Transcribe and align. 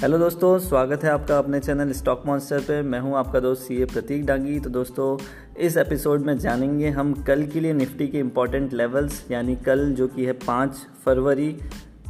Hello 0.00 0.18
दोस्तों, 0.18 0.58
स्वागत 0.58 1.02
है 1.04 1.10
आपका 1.10 1.38
अपने 1.38 1.58
चैनल 1.60 1.90
स्टॉक 1.92 2.22
मॉन्स्टर 2.26 2.60
पे। 2.60 2.80
मैं 2.82 2.98
हूँ 3.00 3.16
आपका 3.16 3.40
दोस्त 3.40 3.62
सी 3.62 3.76
ए 3.82 3.84
प्रतीक 3.84 4.24
डांगी। 4.26 4.58
तो 4.60 4.70
दोस्तों, 4.70 5.18
इस 5.56 5.76
एपिसोड 5.76 6.20
में 6.20 6.38
जानेंगे 6.38 6.88
हम 6.88 7.12
कल 7.22 7.42
के 7.46 7.60
लिए 7.60 7.72
निफ्टी 7.72 8.06
के 8.08 8.18
इंपॉर्टेंट 8.18 8.72
लेवल्स 8.72 9.24
यानी 9.30 9.56
कल 9.56 9.84
जो 9.92 10.06
कि 10.08 10.24
है 10.24 10.32
पाँच 10.46 10.76
फरवरी 11.04 11.56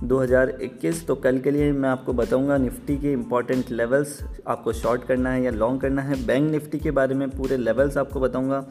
2021 0.05 1.07
तो 1.07 1.15
कल 1.15 1.39
के 1.39 1.51
लिए 1.51 1.73
मैं 1.73 1.89
आपको 1.89 2.13
बताऊँगा 2.13 2.57
निफ्टी 2.59 2.97
के 2.99 3.13
इंपॉर्टेंट 3.13 3.71
लेवल्स 3.71 4.19
आपको 4.47 4.73
शॉर्ट 4.73 5.05
करना 5.05 5.33
है 5.33 5.43
या 5.43 5.51
लॉन्ग 5.51 5.81
करना 5.81 6.03
है। 6.03 6.25
बैंक 6.27 6.51
निफ्टी 6.51 6.79
के 6.79 6.91
बारे 6.91 7.15
में 7.15 7.29
पूरे 7.31 7.57
लेवल्स 7.57 7.99
आपको 7.99 8.21
बताऊँगा। 8.21 8.65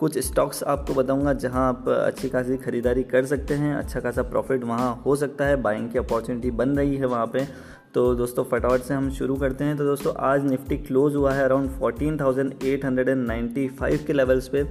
कुछ 0.00 0.18
स्टॉक्स 0.18 0.62
आपको 0.62 0.94
बताऊँगा 0.94 1.32
जहाँ 1.32 1.68
आप 1.68 1.88
अच्छी 1.88 2.28
खासी 2.28 2.56
खरीदारी 2.56 3.02
कर 3.02 3.26
सकते 3.26 3.54
हैं 3.54 3.74
अच्छा 3.74 4.00
खासा 4.00 4.22
प्रॉफिट 4.22 4.64
वहाँ 4.64 5.02
हो 5.06 5.14
सकता 5.16 5.44
है। 5.44 5.56
बाइंग 5.62 5.90
की 5.90 5.98
अपॉर्चुनिटी 5.98 6.50
बन 6.50 6.76
रही 6.76 6.96
है 6.96 7.06
वहाँ 7.06 7.26
पे। 7.26 7.46
तो 7.94 8.14
दोस्तों 8.14 8.44
फटाफट 8.44 8.80
से 8.80 8.94
हम 8.94 9.10
शुरू 9.10 9.36
करते 9.36 9.64
हैं। 9.64 9.76
तो 9.76 9.84
दोस्तों 9.84 10.12
आज 10.18 10.44
निफ्टी 10.44 10.78
क्लोज 10.78 11.14
हुआ 11.14 11.32
है 11.32 11.44
अराउंड 11.44 11.70
14,895 11.80 14.06
के 14.06 14.12
लेवल्स 14.12 14.48
पे। 14.48 14.62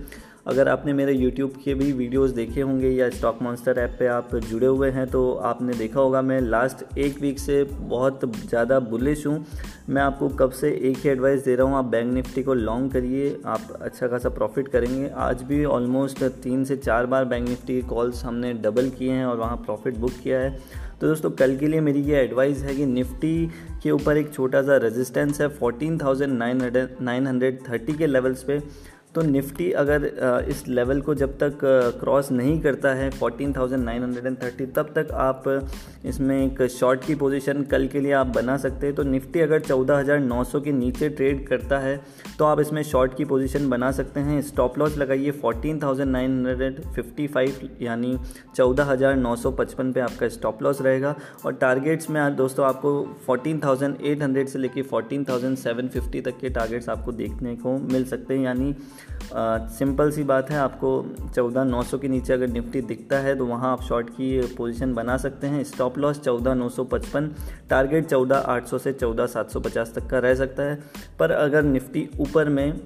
अगर 0.46 0.68
आपने 0.68 0.94
मेरे 0.94 1.14
यूट्यूब 1.14 1.54
के 1.64 1.74
भी 1.74 1.92
वीडियोस 1.94 2.32
देखे 2.32 2.62
होंगे 2.62 2.90
या 2.90 3.10
स्टॉक 3.10 3.42
मॉन्स्टर 3.42 3.78
ऐप 3.80 3.96
पे 4.00 4.08
आप 4.08 4.36
जुड़े 4.36 4.68
हुए 4.68 4.90
हैं 4.92 5.06
तो 5.08 5.34
आपने 5.46 5.74
देखा 5.74 6.00
होगा 6.00 6.22
मैं 6.22 6.40
लास्ट 6.42 6.98
एक 6.98 7.20
वीक 7.22 7.40
से 7.40 7.64
बहुत 7.64 8.26
ज़्यादा 8.38 8.80
बुलिश 8.82 9.26
हूँ। 9.28 9.46
मैं 9.90 10.02
आपको 10.02 10.30
कब 10.30 10.52
से 10.52 10.72
एक 10.82 10.98
ही 10.98 11.10
एडवाइस 11.10 11.44
दे 11.46 11.56
रहा 11.56 11.68
हूँ, 11.68 11.78
आप 11.78 11.86
बैंक 11.86 12.14
निफ्टी 12.14 12.44
को 12.44 12.54
लॉन्ग 12.54 12.92
करिए, 12.94 13.40
आप 13.46 13.78
अच्छा 13.82 14.08
खासा 14.08 14.30
प्रॉफिट 14.30 14.68
करेंगे। 14.68 15.10
आज 15.10 15.42
भी 15.44 15.64
ऑलमोस्ट 15.68 16.24
तीन 16.44 16.64
से 16.66 16.78
चार 16.78 17.06
बार 17.06 17.26
बैंक 17.26 17.48
निफ्टी 17.50 17.76
के 17.76 17.88
कॉल्स 17.88 18.24
हमने 18.26 18.54
डबल 18.56 18.90
किए 18.90 19.12
हैं 19.12 19.26
और 19.26 19.38
वहाँ 19.38 19.58
प्रॉफिट 19.58 19.98
बुक 19.98 20.12
किया 20.24 20.40
है। 20.40 20.52
तो 21.02 21.08
दोस्तों, 21.08 21.30
कल 21.32 21.56
के 21.58 21.68
लिए 21.68 21.82
मेरी 21.82 22.02
ये 22.02 22.18
एडवाइस 22.18 22.64
है 22.64 22.76
कि 22.76 22.86
निफ्टी 22.86 23.50
के 23.84 23.92
ऊपर 23.92 24.18
एक 24.18 24.34
छोटा 24.34 24.62
सा 24.62 24.78
रेजिस्टेंस 24.80 25.42
है 25.42 25.48
fourteen 25.50 25.98
thousand 25.98 26.34
nine 26.34 26.62
hundred 26.62 26.96
nine 27.02 27.28
hundred 27.28 27.60
thirty 27.70 27.94
के 27.94 28.08
लेवल्स 28.08 28.44
पे। 28.44 28.60
तो 29.16 29.22
निफ्टी 29.22 29.72
अगर 29.72 30.04
इस 30.50 30.68
लेवल 30.68 31.02
को 31.02 31.16
जब 31.16 31.38
तक 31.38 31.58
क्रॉस 32.00 32.32
नहीं 32.32 32.60
करता 32.62 32.94
है 32.94 33.10
14,930 33.14 34.66
तब 34.76 34.92
तक 34.96 35.08
आप 35.14 35.44
इसमें 36.06 36.46
एक 36.46 36.62
शॉर्ट 36.72 37.06
की 37.06 37.16
पोजीशन 37.16 37.64
कल 37.72 37.88
के 37.88 38.00
लिए 38.00 38.12
आप 38.14 38.28
बना 38.28 38.58
सकते 38.58 38.86
हैं। 38.86 38.96
तो 38.96 39.04
निफ्टी 39.04 39.40
अगर 39.40 39.60
14,900 39.62 40.62
के 40.64 40.72
नीचे 40.72 41.10
ट्रेड 41.10 41.48
करता 41.48 41.80
है 41.80 42.02
तो 42.40 42.46
आप 42.46 42.60
इसमें 42.60 42.82
शॉर्ट 42.84 43.16
की 43.18 43.26
पोजीशन 43.26 43.70
बना 43.70 43.92
सकते 43.92 44.20
हैं। 44.20 44.42
स्टॉप 44.44 44.78
लॉस 44.80 44.98
लगाइए 44.98 45.32
14,955 45.42 47.70
यानी 47.82 48.18
14,955 48.56 49.94
पे 49.94 50.00
आपका 50.00 50.28
स्टॉप 50.30 50.64
लॉस 50.64 50.82
रहेगा। 50.82 51.16
और 51.46 51.54
टारगेट्स 51.56 52.10
में 52.10 52.36
दोस्तों 52.36 52.66
आपको 52.66 53.08
14,800 53.28 54.48
से 54.50 54.60
लेके 54.60 54.82
14,750 54.86 56.22
तक 56.22 56.38
के 56.42 56.50
टारगेट्स 56.52 56.90
आपको 56.90 57.12
देखने 57.14 57.56
को 57.58 57.78
मिल 57.94 58.06
सकते 58.06 58.34
हैं। 58.34 58.42
यानी 58.44 58.76
सिंपल 59.34 60.12
सी 60.12 60.24
बात 60.24 60.50
है, 60.52 60.58
आपको 60.58 60.90
चौदह 61.36 61.64
नौ 61.64 61.82
सौ 61.84 61.98
के 61.98 62.08
नीचे 62.08 62.34
अगर 62.34 62.48
निफ्टी 62.50 62.82
दिखता 62.84 63.18
है 63.18 63.36
तो 63.36 63.46
वहाँ 63.46 63.72
आप 63.72 63.82
शॉर्ट 63.82 64.10
की 64.10 64.56
पोजीशन 64.56 64.94
बना 64.94 65.16
सकते 65.18 65.48
हैं। 65.48 65.64
स्टॉप 65.64 65.98
लॉस 65.98 66.20
चौदह 66.20 66.54
नौ 66.54 66.68
सौ 66.70 66.84
पचपन, 66.86 67.30
टारगेट 67.70 68.08
चौदह 68.08 68.36
आठ 68.36 68.68
सौ 68.68 68.78
से 68.78 68.94
चौदह 68.94 69.26
सात 69.28 69.52
सौ 69.52 69.60
पचास 69.60 69.94
तक 69.96 70.10
का 70.10 70.20
रह 70.20 70.36
सकता 70.36 70.64
है। 70.64 70.80
पर 71.20 71.32
अगर 71.32 71.64
निफ्टी 71.66 72.08
ऊपर 72.20 72.50
में 72.50 72.80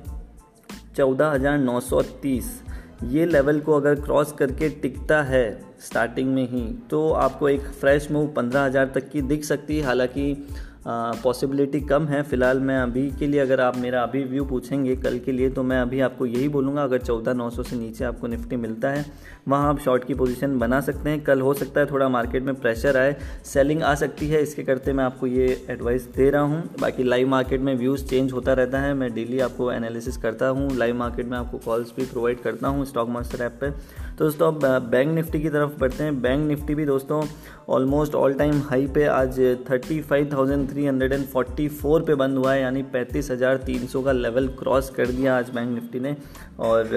चौदह 0.95 1.27
हज़ार 1.27 1.57
नौ 1.59 1.79
सौ 1.81 2.01
तीस, 2.21 2.61
ये 3.05 3.25
लेवल 3.25 3.59
को 3.59 3.73
अगर 3.73 3.95
क्रॉस 4.01 4.31
करके 4.33 4.69
टिकता 4.71 5.21
है 5.23 5.45
स्टार्टिंग 5.81 6.33
में 6.33 6.47
ही 6.49 6.61
तो 6.89 7.09
आपको 7.13 7.49
एक 7.49 7.61
फ्रेश 7.71 8.09
मूव 8.11 8.27
पंद्रह 8.27 8.61
हज़ार 8.61 8.91
तक 8.95 9.09
की 9.09 9.21
दिख 9.23 9.43
सकती 9.43 9.77
है। 9.77 9.83
हालाँकि 9.83 10.47
पॉसिबिलिटी 10.85 11.79
कम 11.81 12.05
है 12.07 12.21
फ़िलहाल 12.23 12.59
मैं 12.59 12.77
अभी 12.79 13.09
के 13.11 13.27
लिए, 13.27 13.39
अगर 13.39 13.61
आप 13.61 13.77
मेरा 13.77 14.01
अभी 14.03 14.23
व्यू 14.23 14.43
पूछेंगे 14.45 14.95
कल 14.95 15.17
के 15.19 15.31
लिए 15.31 15.49
तो 15.49 15.63
मैं 15.63 15.79
अभी 15.81 15.99
आपको 15.99 16.25
यही 16.25 16.49
बोलूँगा, 16.49 16.83
अगर 16.83 16.97
चौदह 16.99 17.33
नौ 17.33 17.49
सौ 17.49 17.63
से 17.63 17.75
नीचे 17.75 18.03
आपको 18.05 18.27
निफ्टी 18.27 18.55
मिलता 18.55 18.89
है, 18.89 19.05
वहाँ 19.47 19.69
आप 19.69 19.79
शॉर्ट 19.79 20.03
की 20.03 20.13
पोजीशन 20.13 20.57
बना 20.59 20.81
सकते 20.81 21.09
हैं। 21.09 21.23
कल 21.23 21.41
हो 21.41 21.53
सकता 21.53 21.79
है 21.79 21.85
थोड़ा 21.85 22.09
मार्केट 22.09 22.43
में 22.43 22.53
प्रेशर 22.55 22.97
आए 22.97 23.15
सेलिंग 23.45 23.81
आ 23.83 23.93
सकती 23.95 24.27
है, 24.27 24.41
इसके 24.41 24.63
करते 24.63 24.93
मैं 24.93 25.03
आपको 25.03 25.27
ये 25.27 25.47
एडवाइस 25.69 26.07
दे 26.15 26.29
रहा 26.29 26.41
हूँ। 26.43 26.63
बाकी 26.81 27.03
लाइव 27.03 27.27
मार्केट 27.29 27.61
में 27.61 27.75
व्यूज़ 27.75 28.05
चेंज 28.05 28.31
होता 28.33 28.53
रहता 28.53 28.79
है, 28.79 28.93
मैं 28.93 29.13
डेली 29.13 29.39
आपको 29.39 29.71
एनालिसिस 29.71 30.17
करता 30.17 30.47
हूँ 30.49 30.69
लाइव 30.77 30.95
मार्केट 30.95 31.25
में 31.25 31.37
आपको 31.37 31.57
कॉल्स 31.65 31.93
भी 31.97 32.05
प्रोवाइड 32.05 32.41
करता 32.41 32.67
हूँ 32.67 32.85
स्टॉक 32.85 33.09
मास्टर 33.09 33.43
ऐप 33.43 33.59
पर 33.63 33.77
दोस्तों, 34.17 34.47
अब 34.47 34.83
बैंक 34.89 35.09
निफ्टी 35.15 35.39
की 35.41 35.49
तरफ़ 35.49 35.71
बढ़ते 35.79 36.03
हैं। 36.03 36.21
बैंक 36.21 36.47
निफ्टी 36.47 36.75
भी 36.75 36.85
दोस्तों 36.85 37.21
ऑलमोस्ट 37.69 38.13
ऑल 38.15 38.33
टाइम 38.33 38.61
हाई 38.61 38.85
पे 38.87 39.03
आज 39.05 39.39
thirty 39.69 39.99
five 40.01 40.29
thousand 40.33 40.69
three 40.69 40.85
hundred 40.85 41.13
and 41.13 41.25
forty 41.25 41.67
four 41.69 42.03
पे 42.03 42.15
बंद 42.15 42.37
हुआ 42.37 42.53
है, 42.53 42.61
यानी 42.61 42.83
पैंतीस 42.85 43.31
हज़ार 43.31 43.57
तीन 43.65 43.85
सौ 43.87 44.01
का 44.01 44.11
लेवल 44.11 44.47
क्रॉस 44.59 44.89
कर 44.89 45.07
दिया 45.07 45.37
आज 45.37 45.49
बैंक 45.49 45.73
निफ्टी 45.73 45.99
ने। 45.99 46.15
और 46.59 46.89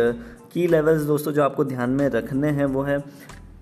की 0.53 0.67
लेवल्स 0.67 1.03
दोस्तों, 1.03 1.33
जो 1.33 1.43
आपको 1.43 1.65
ध्यान 1.65 1.91
में 1.91 2.09
रखने 2.11 2.49
हैं, 2.51 2.67
वो 2.67 2.83
है 2.83 2.99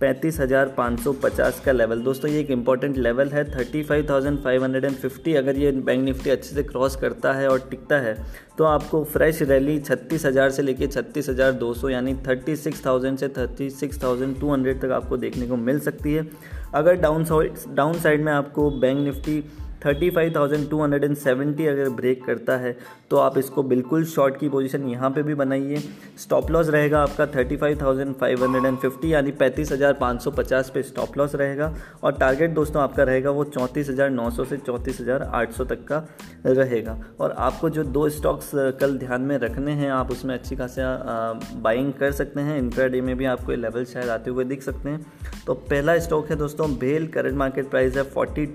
पैंतीस 0.01 0.39
हज़ार 0.41 0.69
पाँच 0.69 0.99
सौ 1.01 1.13
पचास 1.23 1.61
का 1.65 1.73
लेवल 1.73 2.01
दोस्तों, 2.03 2.31
ये 2.31 2.41
एक 2.41 2.51
इंपॉर्टेंट 2.51 2.97
लेवल 2.97 3.29
है। 3.29 3.45
Thirty 3.51 3.83
five 3.83 4.07
thousand 4.09 4.39
five 4.39 4.65
hundred 4.65 4.85
and 4.85 4.95
fifty 4.95 5.35
अगर 5.35 5.57
ये 5.57 5.71
बैंक 5.73 6.05
निफ्टी 6.05 6.31
अच्छे 6.31 6.55
से 6.55 6.63
क्रॉस 6.63 6.97
करता 6.97 7.33
है 7.33 7.49
और 7.49 7.67
टिकता 7.71 7.99
है 7.99 8.15
तो 8.59 8.65
आपको 8.65 9.03
फ्रेश 9.07 9.43
रैली 9.43 9.79
छत्तीस 9.81 10.27
हज़ार 10.27 10.51
से 10.51 10.63
लेके 10.63 10.87
छत्तीस 10.87 11.29
हज़ार 11.29 11.53
दो 11.55 11.73
सौ, 11.75 11.89
यानी 11.89 12.15
थर्टी 12.27 12.57
सिक्स 12.57 12.85
थाउज़ेंड 12.87 13.19
से 13.19 13.29
thirty 13.29 13.71
six 13.73 14.03
thousand 14.03 14.39
two 14.41 14.53
hundred 14.53 14.81
तक 14.81 14.91
आपको 14.93 15.17
देखने 15.17 15.47
को 15.47 15.57
मिल 15.59 15.81
सकती 15.81 16.15
है। 16.15 16.29
अगर 16.75 16.95
डाउन 16.97 17.25
साइड 17.25 17.55
डाउन 17.77 17.99
साइड 18.01 18.25
में 18.25 18.33
आपको 18.33 18.71
बैंक 18.73 18.99
निफ्टी 19.01 19.43
35,270 19.83 21.67
अगर 21.69 21.89
ब्रेक 21.91 22.25
करता 22.25 22.57
है 22.57 22.77
तो 23.11 23.17
आप 23.17 23.39
इसको 23.39 23.63
बिल्कुल 23.65 24.05
शॉर्ट 24.05 24.37
की 24.39 24.49
पोजीशन 24.49 24.89
यहाँ 24.89 25.11
पे 25.11 25.23
भी 25.23 25.35
बनाइए। 25.35 25.77
स्टॉप 26.19 26.51
लॉस 26.51 26.69
रहेगा 26.69 27.03
आपका 27.03 27.27
35,550 27.27 29.05
यानी 29.05 29.33
35,550 29.33 30.71
पे 30.71 30.83
स्टॉप 30.83 31.19
लॉस 31.19 31.35
रहेगा। 31.35 31.75
और 32.03 32.13
टारगेट 32.13 32.51
दोस्तों 32.51 32.83
आपका 32.83 33.03
रहेगा 33.03 33.31
वो 33.31 33.45
34,900 33.47 34.45
से 34.45 34.57
34,800 34.59 35.65
तक 35.65 35.85
का 35.85 35.99
रहेगा। 36.47 36.99
और 37.21 37.35
आपको 37.39 37.71
जो 37.71 37.85
दो 37.85 38.09
स्टॉक्स 38.09 38.51
कल 38.81 38.97
ध्यान 38.99 39.23
में 39.23 39.37
रखने 39.39 39.73
हैं 39.73 39.91
आप 39.91 40.11
उसमें 40.11 40.35
अच्छी 40.35 40.57
खासा 40.57 41.33
बाइंग 41.55 41.93
कर 41.93 42.13
सकते 42.13 42.41
हैं। 42.41 42.59
इंट्राडे 42.59 43.01
में 43.01 43.17
भी 43.17 43.25
आपको 43.27 43.53
लेवल 43.53 43.85
शायद 43.85 44.09
आते 44.09 44.31
हुए 44.31 44.45
दिख 44.45 44.63
सकते 44.63 44.89
हैं। 44.89 45.07
तो 45.47 45.55
पहला 45.55 45.99
स्टॉक 45.99 46.31
है 46.31 46.37
दोस्तों 46.37 46.71
बेल 46.79 47.07
करंट 47.09 47.35
मार्केट 47.35 47.71
प्राइस 47.71 47.97
है 47.97 48.03
फोर्टी 48.11 48.47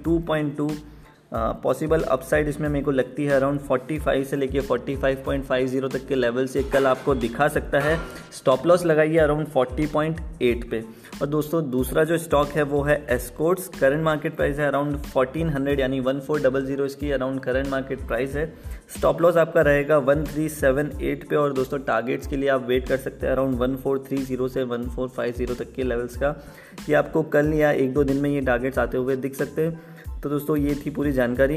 पॉसिबल 1.34 2.02
अपसाइड 2.02 2.48
इसमें 2.48 2.68
मेरे 2.70 2.86
को 2.86 2.92
लगती 2.92 3.26
है 3.26 3.36
अराउंड 3.36 3.60
45 3.62 4.24
से 4.24 4.36
लेके 4.36 4.62
45.50 4.62 5.90
तक 5.90 6.08
के 6.08 6.16
लेवल 6.16 6.48
से 6.48 6.64
कल 6.64 6.88
आपको 6.88 7.14
दिखा 7.16 7.48
सकता 7.48 7.80
है। 7.80 7.98
स्टॉप 8.32 8.66
लॉस 8.66 8.86
लगाइए 8.86 9.18
अराउंड 9.18 9.48
40.8 9.48 10.64
पे। 10.72 10.84
और 11.22 11.28
दोस्तों, 11.28 11.70
दूसरा 11.72 12.04
जो 12.04 12.18
स्टॉक 12.18 12.48
है 12.48 12.64
वो 12.64 12.82
है 12.84 13.06
एस्कोर्ट्स 13.10 13.68
करंट 13.80 14.04
मार्केट 14.04 14.36
प्राइस 14.36 14.60
है 14.60 14.68
अराउंड 14.68 14.98
1400 14.98 15.80
यानी 15.80 16.00
1400 16.02 16.86
इसकी 16.86 17.12
अराउंड 17.12 17.40
करंट 17.40 17.68
मार्केट 17.68 18.02
प्राइस 18.08 18.36
है। 18.36 18.46
स्टॉप 18.98 19.22
लॉस 19.22 19.38
आपका 19.38 19.62
रहेगा 19.62 19.98
1378 20.00 21.24
पे। 21.30 21.36
और 21.36 21.54
दोस्तों 21.54 21.80
टारगेट्स 21.80 22.28
के 22.28 22.36
लिए 22.36 22.50
आप 22.50 22.68
वेट 22.68 22.88
कर 22.88 22.98
सकते 22.98 23.26
हैं 23.26 23.34
अराउंड 23.34 23.58
1430 23.58 24.48
से 24.48 24.64
1450 24.64 25.56
तक 25.60 25.74
के 25.74 25.84
लेवल्स 25.84 26.18
का। 26.18 26.32
कि 26.86 26.94
आपको 26.94 27.24
कल 27.24 27.54
या 27.54 27.72
एक 27.72 27.94
दो 27.94 28.04
दिन 28.04 28.18
में 28.18 28.30
ये 28.30 28.42
टारगेट्स 28.42 28.78
आते 28.80 28.98
हुए 28.98 29.16
दिख 29.16 29.36
सकते 29.36 29.62
हैं। 29.62 29.82
तो 30.24 30.30
दोस्तों, 30.30 30.56
ये 30.58 30.74
थी 30.76 30.90
पूरी 30.90 31.12
जानकारी। 31.12 31.56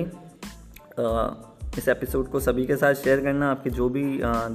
इस 1.79 1.89
एपिसोड 1.89 2.29
को 2.29 2.41
सभी 2.41 2.65
के 2.67 2.77
साथ 2.77 2.95
शेयर 2.95 3.21
करना। 3.21 3.51
आपके 3.51 3.71
जो 3.71 3.89
भी 3.89 4.03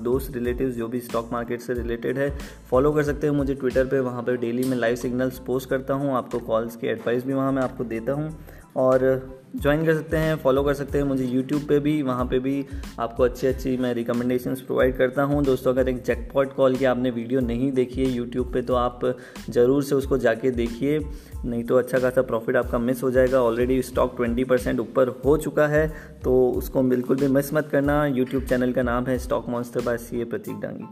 दोस्त, 0.04 0.32
रिलेटिव्स, 0.36 0.76
जो 0.76 0.88
भी 0.88 1.00
स्टॉक 1.00 1.30
मार्केट 1.32 1.62
से 1.62 1.74
रिलेटेड 1.74 2.18
है, 2.18 2.30
फॉलो 2.70 2.92
कर 2.92 3.04
सकते 3.04 3.28
हो 3.28 3.34
मुझे 3.34 3.56
ट्विटर 3.56 3.86
पे। 3.86 4.00
वहाँ 4.00 4.24
पर 4.24 4.38
डेली 4.38 4.64
मैं 4.64 4.78
लाइव 4.78 4.96
सिग्नल्स 4.96 5.40
पोस्ट 5.40 5.70
करता 5.70 5.94
हूँ। 5.94 6.14
आपको 6.18 6.40
कॉल्स 6.40 6.76
की 6.76 6.88
एडवाइस 6.88 7.26
भी 7.26 7.34
वहाँ 7.34 7.52
मैं 7.52 7.64
आपको 7.64 7.84
देता 7.84 8.14
हूँ। 8.14 8.32
और 8.78 9.39
ज्वाइन 9.54 9.86
कर 9.86 9.94
सकते 9.94 10.18
हैं 10.18 10.36
फॉलो 10.38 10.64
कर 10.64 10.74
सकते 10.74 10.98
हैं। 10.98 11.06
मुझे 11.06 11.26
यूट्यूब 11.26 11.62
पे 11.68 11.80
भी, 11.80 12.02
वहाँ 12.02 12.26
पे 12.26 12.40
भी 12.40 12.66
आपको 13.00 13.24
अच्छी 13.24 13.48
अच्छी 13.48 13.76
मैं 13.78 13.94
रिकमेंडेशन 13.94 14.56
प्रोवाइड 14.58 14.98
करता 14.98 15.24
हूँ। 15.24 15.44
दोस्तों, 15.46 15.74
अगर 15.74 15.90
एक 15.90 16.04
जैकपॉट 16.04 16.54
कॉल 16.54 16.76
की 16.76 16.86
आपने 16.86 17.10
वीडियो 17.12 17.40
नहीं 17.42 17.72
देखी 17.72 18.04
है 18.04 18.12
यूट्यूब 18.12 18.52
पे 18.54 18.62
तो 18.62 18.76
आप 18.76 19.06
ज़रूर 19.50 19.84
से 19.84 19.96
उसको 19.96 20.18
जाके 20.18 20.52
देखिए। 20.52 21.00
नहीं 21.46 21.64
तो 21.64 21.78
अच्छा 21.78 22.00
खासा 22.00 22.22
प्रॉफिट 22.22 22.56
आपका 22.56 22.78
मिस 22.80 23.04
हो 23.04 23.12
जाएगा। 23.12 23.42
ऑलरेडी 23.42 23.82
स्टॉक 23.82 24.16
ट्वेंटी 24.16 24.44
परसेंट 24.44 24.80
ऊपर 24.80 25.08
हो 25.26 25.38
चुका 25.38 25.68
है 25.68 25.88
तो 26.24 26.40
उसको 26.52 26.84
बिल्कुल 26.86 27.18
भी 27.18 27.28
मिस 27.30 27.54
मत 27.54 27.70
करना। 27.72 28.06
यूट्यूब 28.08 28.44
चैनल 28.44 28.72
का 28.72 28.84
नाम 28.84 29.06
है 29.06 29.18
stock 29.20 29.50
monster 29.50 29.82
by 29.82 29.98
C 29.98 30.22
A 30.22 30.26
Prateek 30.26 30.60
Dangi 30.62 30.86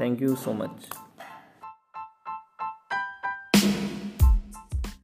thank 0.00 0.22
you 0.22 0.34
so 0.36 0.52
much 0.54 0.88